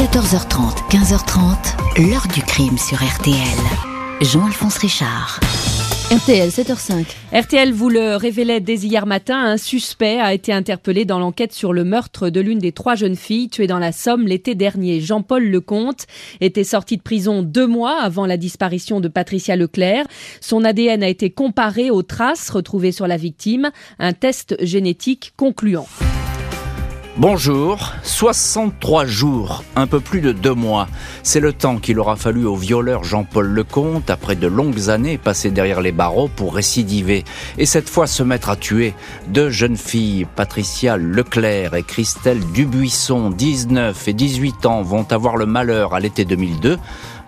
[0.00, 3.36] 14h30, 15h30, l'heure du crime sur RTL.
[4.22, 5.38] Jean-Alphonse Richard.
[6.10, 7.04] RTL, 7h05.
[7.38, 11.74] RTL vous le révélait dès hier matin, un suspect a été interpellé dans l'enquête sur
[11.74, 15.02] le meurtre de l'une des trois jeunes filles tuées dans la Somme l'été dernier.
[15.02, 16.06] Jean-Paul Lecomte
[16.40, 20.06] était sorti de prison deux mois avant la disparition de Patricia Leclerc.
[20.40, 25.88] Son ADN a été comparé aux traces retrouvées sur la victime, un test génétique concluant.
[27.20, 30.88] Bonjour, 63 jours, un peu plus de deux mois.
[31.22, 35.50] C'est le temps qu'il aura fallu au violeur Jean-Paul Lecomte, après de longues années passées
[35.50, 37.24] derrière les barreaux, pour récidiver.
[37.58, 38.94] Et cette fois se mettre à tuer
[39.28, 45.44] deux jeunes filles, Patricia Leclerc et Christelle Dubuisson, 19 et 18 ans, vont avoir le
[45.44, 46.78] malheur à l'été 2002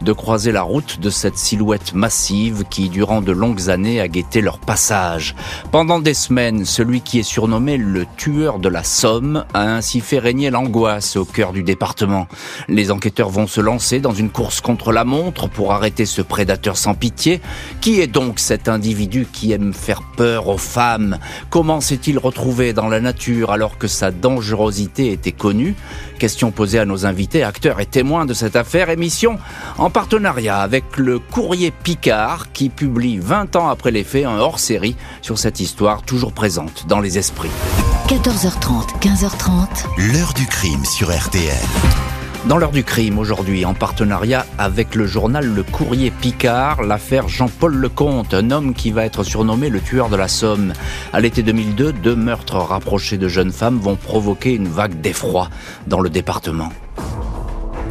[0.02, 4.41] de croiser la route de cette silhouette massive qui, durant de longues années, a guetté
[4.41, 5.34] leur passage.
[5.70, 10.19] Pendant des semaines, celui qui est surnommé le tueur de la Somme a ainsi fait
[10.19, 12.27] régner l'angoisse au cœur du département.
[12.69, 16.76] Les enquêteurs vont se lancer dans une course contre la montre pour arrêter ce prédateur
[16.76, 17.41] sans pitié.
[17.80, 21.19] Qui est donc cet individu qui aime faire peur aux femmes?
[21.51, 25.74] Comment s'est-il retrouvé dans la nature alors que sa dangerosité était connue?
[26.19, 28.91] Question posée à nos invités, acteurs et témoins de cette affaire.
[28.91, 29.38] Émission
[29.93, 35.38] partenariat avec le Courrier Picard qui publie 20 ans après les faits un hors-série sur
[35.38, 37.51] cette histoire toujours présente dans les esprits.
[38.09, 40.13] 14h30, 15h30.
[40.13, 41.52] L'heure du crime sur RTL.
[42.46, 47.74] Dans l'heure du crime aujourd'hui, en partenariat avec le journal Le Courrier Picard, l'affaire Jean-Paul
[47.74, 50.73] Lecomte, un homme qui va être surnommé le tueur de la Somme.
[51.13, 55.51] À l'été 2002, deux meurtres rapprochés de jeunes femmes vont provoquer une vague d'effroi
[55.87, 56.70] dans le département.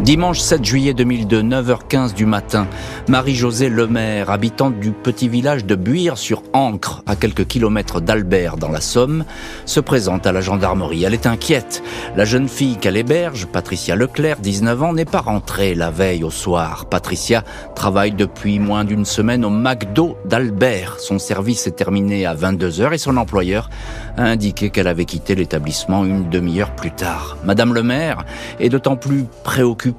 [0.02, 2.68] Dimanche 7 juillet 2002, 9h15 du matin,
[3.08, 8.72] Marie-Josée Lemaire, habitante du petit village de Buire sur Ancre, à quelques kilomètres d'Albert dans
[8.72, 9.26] la Somme,
[9.66, 11.04] se présente à la gendarmerie.
[11.04, 11.84] Elle est inquiète.
[12.16, 16.32] La jeune fille qu'elle héberge, Patricia Leclerc, 19 ans, n'est pas rentrée la veille au
[16.32, 16.88] soir.
[16.88, 17.44] Patricia
[17.76, 21.00] travaille depuis moins d'une semaine au McDo d'Albert.
[21.00, 23.70] Son service est terminé à 22h et son employeur
[24.18, 27.38] a indiqué qu'elle avait quitté l'établissement une demi-heure plus tard.
[27.46, 28.26] Madame Lemaire
[28.60, 29.91] est d'autant plus préoccupée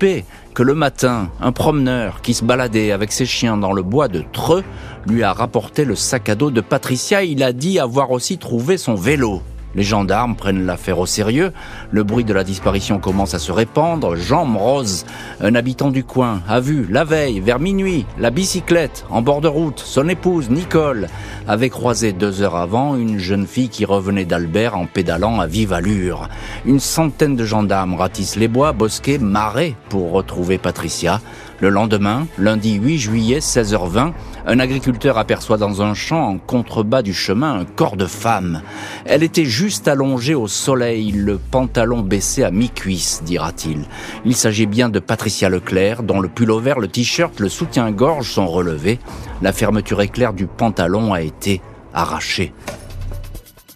[0.54, 4.22] que le matin, un promeneur qui se baladait avec ses chiens dans le bois de
[4.32, 4.64] Treux
[5.06, 7.22] lui a rapporté le sac à dos de Patricia.
[7.22, 9.42] Il a dit avoir aussi trouvé son vélo.
[9.74, 11.52] Les gendarmes prennent l'affaire au sérieux.
[11.90, 14.16] Le bruit de la disparition commence à se répandre.
[14.16, 15.06] Jean Rose,
[15.40, 19.48] un habitant du coin, a vu la veille, vers minuit, la bicyclette en bord de
[19.48, 19.80] route.
[19.84, 21.08] Son épouse, Nicole,
[21.48, 25.72] avait croisé deux heures avant une jeune fille qui revenait d'Albert en pédalant à vive
[25.72, 26.28] allure.
[26.66, 31.20] Une centaine de gendarmes ratissent les bois, bosquets, marais pour retrouver Patricia.
[31.60, 34.12] Le lendemain, lundi 8 juillet, 16h20,
[34.46, 38.62] un agriculteur aperçoit dans un champ en contrebas du chemin un corps de femme.
[39.04, 43.84] Elle était juste allongée au soleil, le pantalon baissé à mi-cuisse, dira-t-il.
[44.24, 48.46] Il s'agit bien de Patricia Leclerc, dont le pull vert, le t-shirt, le soutien-gorge sont
[48.46, 48.98] relevés.
[49.40, 51.60] La fermeture éclair du pantalon a été
[51.94, 52.52] arrachée.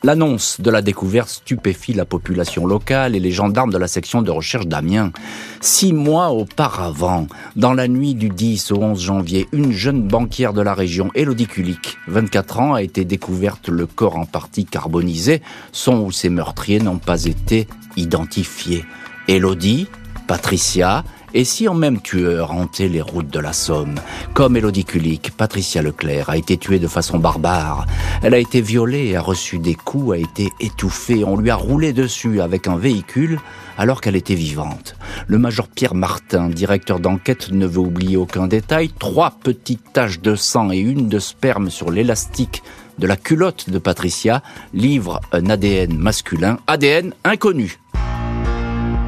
[0.06, 4.31] L'annonce de la découverte stupéfie la population locale et les gendarmes de la section de
[4.31, 5.11] recherche d'Amiens.
[5.61, 10.62] Six mois auparavant, dans la nuit du 10 au 11 janvier, une jeune banquière de
[10.62, 15.43] la région, Elodie Kulik, 24 ans, a été découverte le corps en partie carbonisé.
[15.72, 18.84] Son ou ses meurtriers n'ont pas été identifiés.
[19.27, 19.88] Elodie,
[20.28, 21.03] Patricia,
[21.34, 23.97] et si en même tueur hantait les routes de la Somme
[24.34, 27.87] Comme Élodie Kulik, Patricia Leclerc a été tuée de façon barbare.
[28.22, 31.25] Elle a été violée, a reçu des coups, a été étouffée.
[31.25, 33.38] On lui a roulé dessus avec un véhicule
[33.78, 34.97] alors qu'elle était vivante.
[35.26, 38.91] Le major Pierre Martin, directeur d'enquête, ne veut oublier aucun détail.
[38.98, 42.62] Trois petites taches de sang et une de sperme sur l'élastique
[42.98, 47.78] de la culotte de Patricia livrent un ADN masculin, ADN inconnu.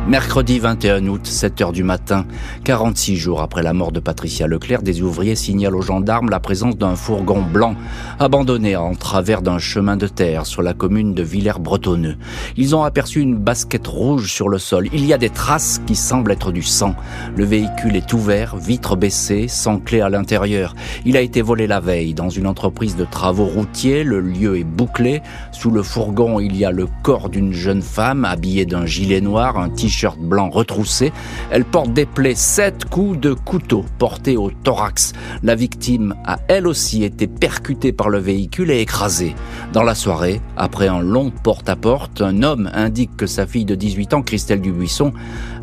[0.08, 2.24] Mercredi 21 août, 7 heures du matin,
[2.64, 6.78] 46 jours après la mort de Patricia Leclerc, des ouvriers signalent aux gendarmes la présence
[6.78, 7.74] d'un fourgon blanc
[8.18, 12.16] abandonné en travers d'un chemin de terre sur la commune de Villers-Bretonneux.
[12.56, 14.88] Ils ont aperçu une basket rouge sur le sol.
[14.94, 16.94] Il y a des traces qui semblent être du sang.
[17.36, 20.74] Le véhicule est ouvert, vitre baissée, sans clé à l'intérieur.
[21.04, 24.04] Il a été volé la veille dans une entreprise de travaux routiers.
[24.04, 25.20] Le lieu est bouclé.
[25.52, 29.58] Sous le fourgon, il y a le corps d'une jeune femme habillée d'un gilet noir,
[29.58, 31.12] un t-shirt shirt blanc retroussé.
[31.50, 35.12] Elle porte des plaies, sept coups de couteau portés au thorax.
[35.42, 39.34] La victime a elle aussi été percutée par le véhicule et écrasée.
[39.72, 44.14] Dans la soirée, après un long porte-à-porte, un homme indique que sa fille de 18
[44.14, 45.12] ans, Christelle Dubuisson,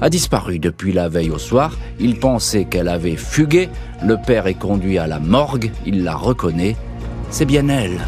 [0.02, 1.78] a disparu depuis la veille au soir.
[2.00, 3.70] Il pensait qu'elle avait fugué.
[4.04, 5.72] Le père est conduit à la morgue.
[5.86, 6.76] Il la reconnaît.
[7.30, 8.00] C'est bien elle.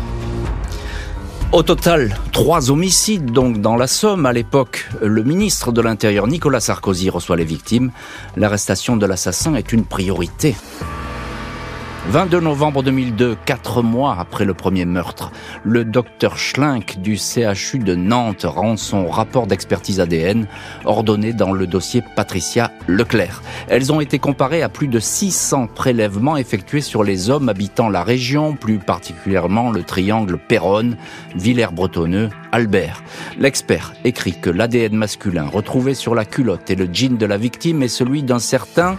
[1.53, 4.25] Au total, trois homicides donc dans la Somme.
[4.25, 7.91] À l'époque, le ministre de l'Intérieur Nicolas Sarkozy reçoit les victimes.
[8.35, 10.55] L'arrestation de l'assassin est une priorité.
[12.09, 15.30] 22 novembre 2002, quatre mois après le premier meurtre,
[15.65, 20.48] le docteur Schlink du CHU de Nantes rend son rapport d'expertise ADN
[20.86, 23.44] ordonné dans le dossier Patricia Leclerc.
[23.68, 28.04] Elles ont été comparées à plus de 600 prélèvements effectués sur les hommes habitant la
[28.04, 30.95] région, plus particulièrement le triangle Péronne,
[31.36, 33.04] Villers-Bretonneux, Albert.
[33.38, 37.83] L'expert écrit que l'ADN masculin retrouvé sur la culotte et le jean de la victime
[37.83, 38.98] est celui d'un certain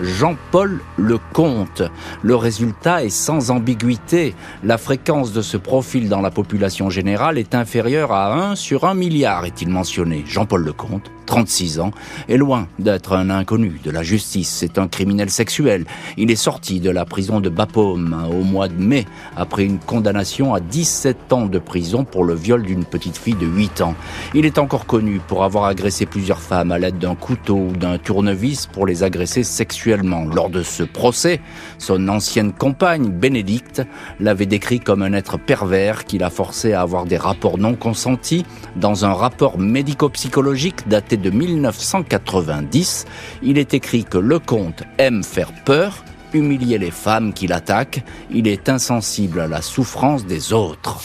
[0.00, 1.82] Jean-Paul Lecomte.
[2.22, 4.34] Le résultat est sans ambiguïté.
[4.62, 8.94] La fréquence de ce profil dans la population générale est inférieure à 1 sur 1
[8.94, 10.24] milliard, est-il mentionné.
[10.26, 11.90] Jean-Paul Lecomte 36 ans,
[12.28, 14.48] est loin d'être un inconnu de la justice.
[14.48, 15.84] C'est un criminel sexuel.
[16.16, 19.04] Il est sorti de la prison de Bapaume au mois de mai
[19.36, 23.46] après une condamnation à 17 ans de prison pour le viol d'une petite fille de
[23.46, 23.94] 8 ans.
[24.34, 27.98] Il est encore connu pour avoir agressé plusieurs femmes à l'aide d'un couteau ou d'un
[27.98, 29.87] tournevis pour les agresser sexuellement.
[29.96, 31.40] Lors de ce procès,
[31.78, 33.82] son ancienne compagne, Bénédicte,
[34.20, 38.44] l'avait décrit comme un être pervers qui l'a forcé à avoir des rapports non consentis
[38.76, 43.06] dans un rapport médico-psychologique daté de 1990,
[43.42, 46.04] il est écrit que le comte aime faire peur,
[46.34, 51.00] humilier les femmes qui l'attaquent, il est insensible à la souffrance des autres.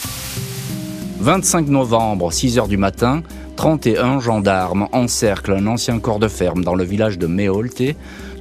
[1.20, 3.22] 25 novembre, 6 heures du matin,
[3.56, 7.82] 31 gendarmes encerclent un ancien corps de ferme dans le village de Méholte,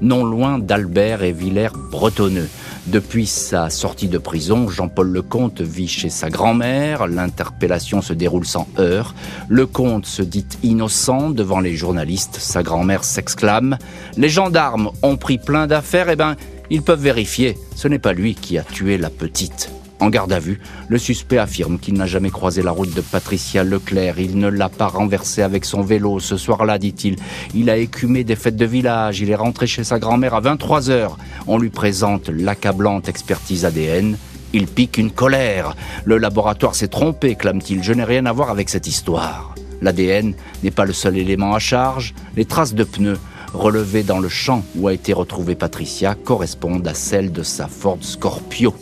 [0.01, 2.49] non loin d'Albert et Villers-Bretonneux.
[2.87, 7.07] Depuis sa sortie de prison, Jean-Paul Lecomte vit chez sa grand-mère.
[7.07, 9.15] L'interpellation se déroule sans heurts.
[9.47, 12.37] Lecomte se dit innocent devant les journalistes.
[12.39, 13.77] Sa grand-mère s'exclame
[14.17, 16.35] Les gendarmes ont pris plein d'affaires, eh ben,
[16.69, 17.57] ils peuvent vérifier.
[17.75, 19.71] Ce n'est pas lui qui a tué la petite.
[20.03, 20.59] En garde à vue,
[20.89, 24.19] le suspect affirme qu'il n'a jamais croisé la route de Patricia Leclerc.
[24.19, 27.15] Il ne l'a pas renversée avec son vélo ce soir-là, dit-il.
[27.55, 29.21] Il a écumé des fêtes de village.
[29.21, 31.17] Il est rentré chez sa grand-mère à 23 heures.
[31.47, 34.17] On lui présente l'accablante expertise ADN.
[34.51, 35.73] Il pique une colère.
[36.03, 37.81] Le laboratoire s'est trompé, clame-t-il.
[37.81, 39.55] Je n'ai rien à voir avec cette histoire.
[39.81, 40.33] L'ADN
[40.63, 42.13] n'est pas le seul élément à charge.
[42.35, 43.19] Les traces de pneus
[43.53, 47.99] relevées dans le champ où a été retrouvée Patricia correspondent à celles de sa Ford
[48.01, 48.75] Scorpio.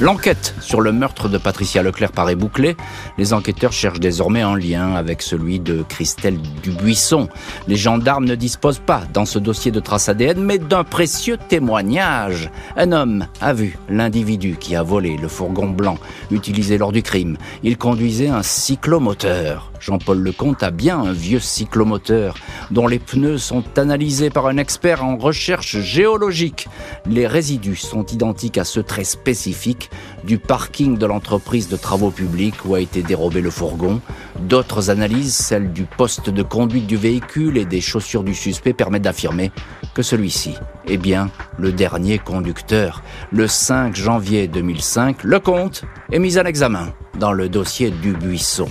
[0.00, 2.74] L'enquête sur le meurtre de Patricia Leclerc paraît bouclée.
[3.18, 7.28] Les enquêteurs cherchent désormais un lien avec celui de Christelle Dubuisson.
[7.68, 12.50] Les gendarmes ne disposent pas dans ce dossier de traces ADN, mais d'un précieux témoignage.
[12.78, 15.98] Un homme a vu l'individu qui a volé le fourgon blanc
[16.30, 17.36] utilisé lors du crime.
[17.62, 19.70] Il conduisait un cyclomoteur.
[19.80, 22.34] Jean-Paul Lecomte a bien un vieux cyclomoteur
[22.70, 26.68] dont les pneus sont analysés par un expert en recherche géologique.
[27.06, 29.89] Les résidus sont identiques à ceux très spécifiques
[30.24, 34.00] du parking de l'entreprise de travaux publics où a été dérobé le fourgon.
[34.40, 39.02] D'autres analyses, celles du poste de conduite du véhicule et des chaussures du suspect, permettent
[39.02, 39.50] d'affirmer
[39.94, 40.54] que celui-ci
[40.86, 43.02] est bien le dernier conducteur.
[43.32, 48.68] Le 5 janvier 2005, Lecomte est mis à l'examen dans le dossier du buisson.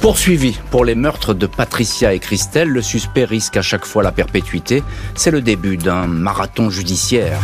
[0.00, 4.12] Poursuivi pour les meurtres de Patricia et Christelle, le suspect risque à chaque fois la
[4.12, 4.82] perpétuité.
[5.16, 7.40] C'est le début d'un marathon judiciaire.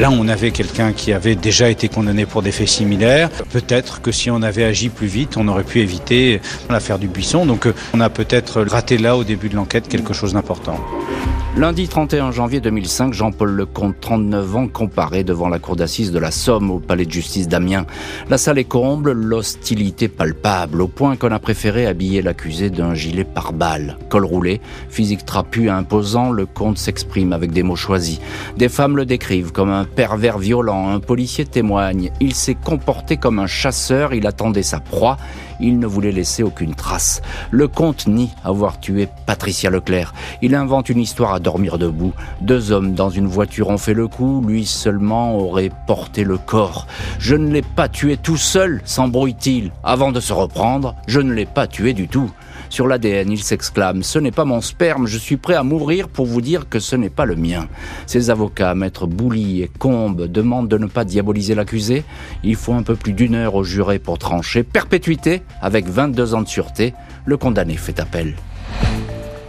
[0.00, 3.28] Là, on avait quelqu'un qui avait déjà été condamné pour des faits similaires.
[3.52, 7.44] Peut-être que si on avait agi plus vite, on aurait pu éviter l'affaire du buisson.
[7.44, 10.80] Donc, euh, on a peut-être raté là, au début de l'enquête, quelque chose d'important.
[11.56, 16.30] Lundi 31 janvier 2005, Jean-Paul Lecomte, 39 ans, comparé devant la cour d'assises de la
[16.30, 17.86] Somme au palais de justice d'Amiens.
[18.30, 23.24] La salle est comble, l'hostilité palpable, au point qu'on a préféré habiller l'accusé d'un gilet
[23.24, 23.98] pare-balles.
[24.10, 28.20] Col roulé, physique trapu et imposant, le comte s'exprime avec des mots choisis.
[28.56, 32.12] Des femmes le décrivent comme un pervers violent, un policier témoigne.
[32.20, 35.16] Il s'est comporté comme un chasseur, il attendait sa proie
[35.60, 37.22] il ne voulait laisser aucune trace.
[37.50, 40.14] Le comte nie avoir tué Patricia Leclerc.
[40.42, 42.12] Il invente une histoire à dormir debout.
[42.40, 46.86] Deux hommes dans une voiture ont fait le coup, lui seulement aurait porté le corps.
[47.18, 49.72] Je ne l'ai pas tué tout seul, s'embrouille-t-il.
[49.82, 52.30] Avant de se reprendre, je ne l'ai pas tué du tout.
[52.70, 56.24] Sur l'ADN, il s'exclame Ce n'est pas mon sperme, je suis prêt à mourir pour
[56.24, 57.66] vous dire que ce n'est pas le mien.
[58.06, 62.04] Ses avocats, maître Bouli et Combe, demandent de ne pas diaboliser l'accusé.
[62.44, 64.62] Il faut un peu plus d'une heure au juré pour trancher.
[64.62, 66.94] Perpétuité, avec 22 ans de sûreté.
[67.24, 68.36] Le condamné fait appel.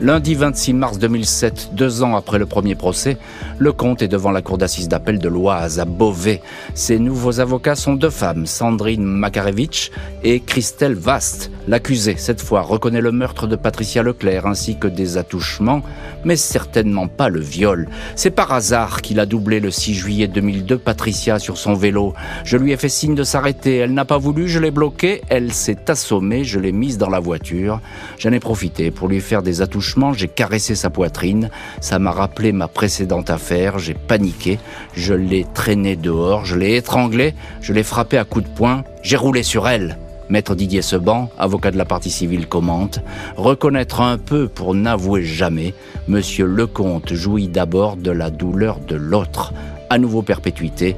[0.01, 3.17] Lundi 26 mars 2007, deux ans après le premier procès,
[3.59, 6.41] le comte est devant la cour d'assises d'appel de l'Oise à Beauvais.
[6.73, 9.91] Ses nouveaux avocats sont deux femmes, Sandrine Makarevitch
[10.23, 11.51] et Christelle Vast.
[11.67, 15.83] L'accusé, cette fois, reconnaît le meurtre de Patricia Leclerc ainsi que des attouchements,
[16.25, 17.87] mais certainement pas le viol.
[18.15, 22.15] C'est par hasard qu'il a doublé le 6 juillet 2002 Patricia sur son vélo.
[22.45, 23.77] Je lui ai fait signe de s'arrêter.
[23.77, 25.21] Elle n'a pas voulu, je l'ai bloquée.
[25.29, 27.79] Elle s'est assommée, je l'ai mise dans la voiture.
[28.17, 30.13] J'en ai profité pour lui faire des attouchements.
[30.13, 31.51] J'ai caressé sa poitrine.
[31.79, 33.77] Ça m'a rappelé ma précédente affaire.
[33.77, 34.57] J'ai paniqué.
[34.95, 36.43] Je l'ai traînée dehors.
[36.43, 37.35] Je l'ai étranglée.
[37.61, 38.83] Je l'ai frappée à coups de poing.
[39.03, 39.97] J'ai roulé sur elle.
[40.31, 43.01] Maître Didier Seban, avocat de la partie civile, commente
[43.35, 45.73] Reconnaître un peu pour n'avouer jamais.
[46.07, 49.53] Monsieur Lecomte jouit d'abord de la douleur de l'autre.
[49.89, 50.95] À nouveau perpétuité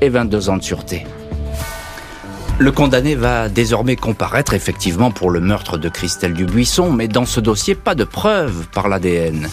[0.00, 1.04] et 22 ans de sûreté.
[2.60, 7.40] Le condamné va désormais comparaître effectivement pour le meurtre de Christelle Dubuisson, mais dans ce
[7.40, 9.48] dossier, pas de preuves par l'ADN.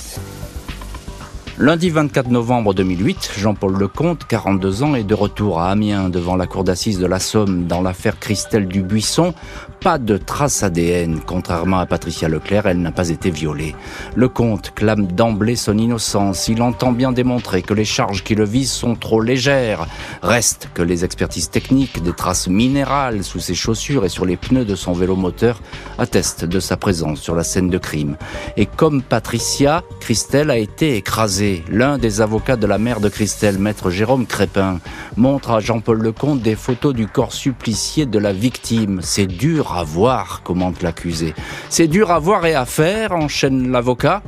[1.59, 6.47] Lundi 24 novembre 2008, Jean-Paul Lecomte, 42 ans, est de retour à Amiens devant la
[6.47, 9.35] cour d'assises de la Somme dans l'affaire Christelle Dubuisson.
[9.79, 11.19] Pas de trace ADN.
[11.23, 13.75] Contrairement à Patricia Leclerc, elle n'a pas été violée.
[14.15, 16.47] Lecomte clame d'emblée son innocence.
[16.47, 19.85] Il entend bien démontrer que les charges qui le visent sont trop légères.
[20.23, 24.65] Reste que les expertises techniques des traces minérales sous ses chaussures et sur les pneus
[24.65, 25.61] de son vélo moteur
[25.99, 28.17] attestent de sa présence sur la scène de crime.
[28.57, 33.57] Et comme Patricia, Christelle a été écrasée l'un des avocats de la mère de Christelle,
[33.57, 34.79] maître Jérôme Crépin,
[35.17, 38.99] montre à Jean-Paul Lecomte des photos du corps supplicié de la victime.
[39.01, 41.33] C'est dur à voir, commente l'accusé.
[41.69, 44.21] C'est dur à voir et à faire, enchaîne l'avocat.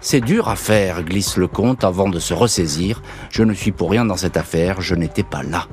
[0.00, 3.02] C'est dur à faire, glisse le comte avant de se ressaisir.
[3.30, 5.66] Je ne suis pour rien dans cette affaire, je n'étais pas là.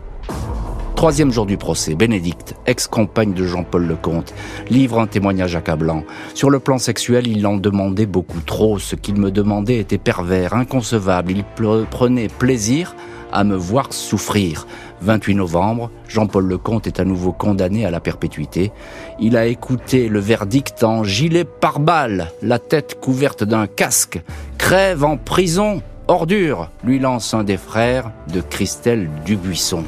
[1.00, 4.34] Troisième jour du procès, Bénédicte, ex-compagne de Jean-Paul Lecomte,
[4.70, 6.04] livre un témoignage accablant.
[6.34, 8.80] Sur le plan sexuel, il en demandait beaucoup trop.
[8.80, 11.32] Ce qu'il me demandait était pervers, inconcevable.
[11.32, 11.46] Il
[11.90, 12.98] prenait plaisir
[13.32, 14.68] à me voir souffrir.
[15.00, 18.74] 28 novembre, Jean-Paul Lecomte est à nouveau condamné à la perpétuité.
[19.22, 24.22] Il a écouté le verdict en gilet pare-balles, la tête couverte d'un casque.
[24.58, 29.86] Crève en prison, ordure, lui lance un des frères de Christelle Dubuisson.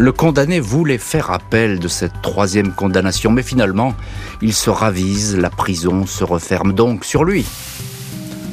[0.00, 3.94] Le condamné voulait faire appel de cette troisième condamnation, mais finalement,
[4.40, 7.44] il se ravise, la prison se referme donc sur lui.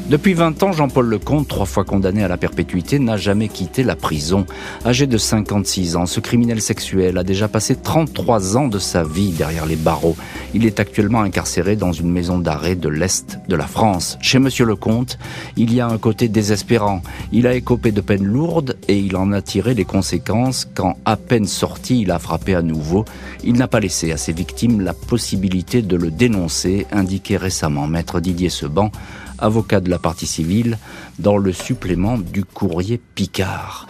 [0.07, 3.95] Depuis 20 ans, Jean-Paul Lecomte, trois fois condamné à la perpétuité, n'a jamais quitté la
[3.95, 4.45] prison.
[4.85, 9.31] Âgé de 56 ans, ce criminel sexuel a déjà passé 33 ans de sa vie
[9.31, 10.15] derrière les barreaux.
[10.53, 14.19] Il est actuellement incarcéré dans une maison d'arrêt de l'Est de la France.
[14.21, 15.17] Chez Monsieur Lecomte,
[15.57, 17.01] il y a un côté désespérant.
[17.31, 21.17] Il a écopé de peines lourdes et il en a tiré les conséquences quand, à
[21.17, 23.05] peine sorti, il a frappé à nouveau.
[23.43, 28.19] Il n'a pas laissé à ses victimes la possibilité de le dénoncer, indiquait récemment Maître
[28.19, 28.91] Didier Seban,
[29.39, 30.77] avocat de la partie civile,
[31.19, 33.87] dans le supplément du courrier Picard.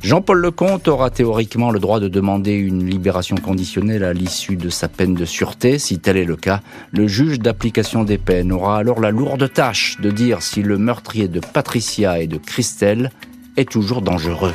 [0.00, 4.88] Jean-Paul Lecomte aura théoriquement le droit de demander une libération conditionnelle à l'issue de sa
[4.88, 5.80] peine de sûreté.
[5.80, 6.60] Si tel est le cas,
[6.92, 11.26] le juge d'application des peines aura alors la lourde tâche de dire si le meurtrier
[11.26, 13.10] de Patricia et de Christelle
[13.56, 14.52] est toujours dangereux.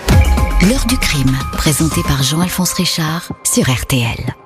[0.70, 4.43] L'heure du crime, présenté par Jean-Alphonse Richard sur RTL.